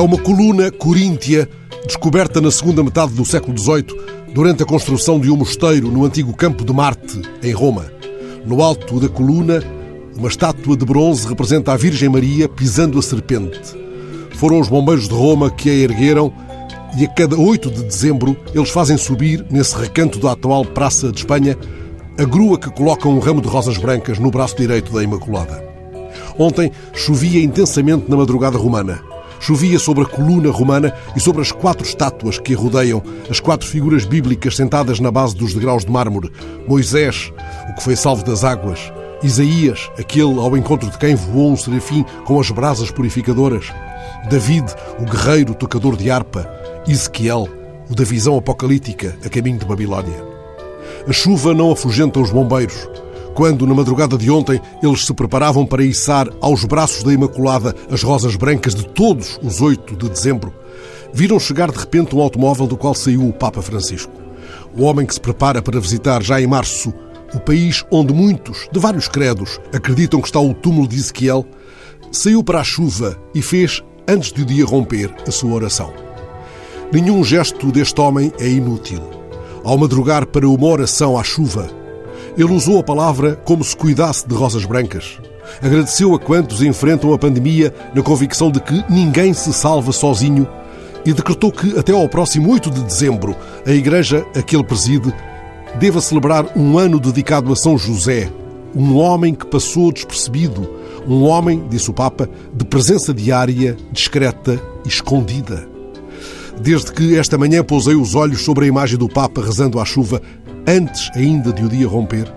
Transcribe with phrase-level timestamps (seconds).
[0.00, 1.48] uma coluna coríntia
[1.86, 3.86] descoberta na segunda metade do século XVIII
[4.32, 7.92] durante a construção de um mosteiro no antigo campo de Marte, em Roma.
[8.46, 9.62] No alto da coluna,
[10.16, 13.60] uma estátua de bronze representa a Virgem Maria pisando a serpente.
[14.36, 16.32] Foram os bombeiros de Roma que a ergueram
[16.96, 21.18] e a cada 8 de dezembro eles fazem subir, nesse recanto da atual Praça de
[21.18, 21.56] Espanha,
[22.18, 25.62] a grua que coloca um ramo de rosas brancas no braço direito da Imaculada.
[26.38, 29.11] Ontem chovia intensamente na madrugada romana.
[29.42, 33.66] Chovia sobre a coluna romana e sobre as quatro estátuas que a rodeiam, as quatro
[33.66, 36.30] figuras bíblicas sentadas na base dos degraus de mármore.
[36.68, 37.32] Moisés,
[37.68, 38.92] o que foi salvo das águas.
[39.20, 43.66] Isaías, aquele ao encontro de quem voou um serafim com as brasas purificadoras.
[44.30, 46.48] David, o guerreiro tocador de harpa.
[46.86, 47.48] Ezequiel,
[47.90, 50.24] o da visão apocalíptica a caminho de Babilónia.
[51.08, 52.88] A chuva não afugenta os bombeiros.
[53.34, 58.02] Quando, na madrugada de ontem, eles se preparavam para içar aos braços da Imaculada as
[58.02, 60.52] rosas brancas de todos os 8 de dezembro,
[61.14, 64.12] viram chegar de repente um automóvel do qual saiu o Papa Francisco.
[64.76, 66.92] O homem que se prepara para visitar já em março
[67.34, 71.46] o país onde muitos, de vários credos, acreditam que está o túmulo de Ezequiel,
[72.10, 75.92] saiu para a chuva e fez, antes de o dia romper, a sua oração.
[76.92, 79.02] Nenhum gesto deste homem é inútil.
[79.64, 81.70] Ao madrugar para uma oração à chuva,
[82.36, 85.18] ele usou a palavra como se cuidasse de rosas brancas.
[85.60, 90.46] Agradeceu a quantos enfrentam a pandemia na convicção de que ninguém se salva sozinho
[91.04, 95.12] e decretou que até ao próximo 8 de dezembro a igreja a que ele preside
[95.78, 98.30] deva celebrar um ano dedicado a São José,
[98.74, 100.68] um homem que passou despercebido,
[101.06, 105.68] um homem, disse o Papa, de presença diária, discreta e escondida.
[106.60, 110.22] Desde que esta manhã pousei os olhos sobre a imagem do Papa rezando à chuva,
[110.66, 112.32] antes ainda de o dia romper,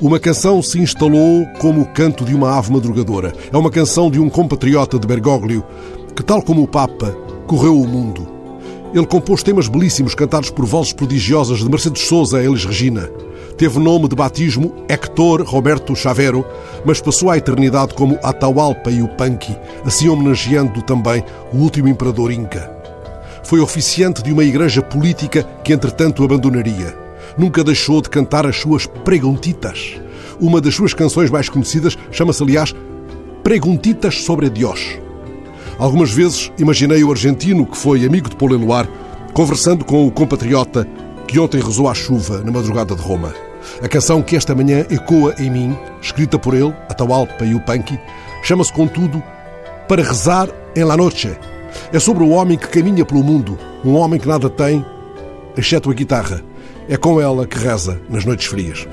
[0.00, 3.32] uma canção se instalou como o canto de uma ave madrugadora.
[3.50, 5.64] É uma canção de um compatriota de Bergoglio,
[6.14, 8.28] que, tal como o Papa, correu o mundo.
[8.92, 13.08] Ele compôs temas belíssimos cantados por vozes prodigiosas de Mercedes Souza a Elis Regina.
[13.56, 16.44] Teve nome de batismo Hector Roberto Chavero,
[16.84, 21.24] mas passou à eternidade como Atahualpa e o Panqui, assim homenageando também
[21.54, 22.70] o último imperador Inca.
[23.42, 27.05] Foi oficiante de uma igreja política que, entretanto, abandonaria
[27.36, 29.94] nunca deixou de cantar as suas preguntitas.
[30.40, 32.74] Uma das suas canções mais conhecidas chama-se, aliás,
[33.42, 34.98] Preguntitas sobre Deus.
[35.78, 38.88] Algumas vezes imaginei o argentino, que foi amigo de Paulo Eluar,
[39.32, 40.86] conversando com o compatriota
[41.28, 43.34] que ontem rezou à chuva na madrugada de Roma.
[43.82, 47.98] A canção que esta manhã ecoa em mim, escrita por ele, Atahualpa e o Panqui,
[48.42, 49.22] chama-se, contudo,
[49.88, 51.36] Para Rezar em La Noche.
[51.92, 54.84] É sobre o homem que caminha pelo mundo, um homem que nada tem,
[55.56, 56.42] exceto a guitarra,
[56.88, 58.86] é com ela que reza nas noites frias.